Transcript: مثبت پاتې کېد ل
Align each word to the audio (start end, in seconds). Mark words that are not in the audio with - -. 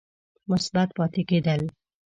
مثبت 0.51 0.89
پاتې 0.97 1.21
کېد 1.29 1.47
ل 1.59 1.61